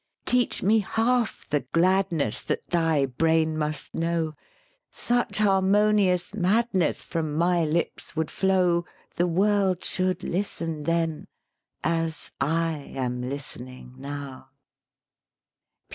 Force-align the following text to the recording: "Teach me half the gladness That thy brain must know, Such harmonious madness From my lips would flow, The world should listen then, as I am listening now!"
"Teach 0.25 0.63
me 0.63 0.79
half 0.79 1.45
the 1.51 1.59
gladness 1.59 2.41
That 2.41 2.65
thy 2.67 3.05
brain 3.05 3.55
must 3.55 3.93
know, 3.93 4.33
Such 4.89 5.37
harmonious 5.37 6.33
madness 6.33 7.03
From 7.03 7.35
my 7.35 7.63
lips 7.65 8.15
would 8.15 8.31
flow, 8.31 8.83
The 9.15 9.27
world 9.27 9.83
should 9.83 10.23
listen 10.23 10.85
then, 10.85 11.27
as 11.83 12.31
I 12.41 12.91
am 12.95 13.21
listening 13.21 13.93
now!" 13.95 14.49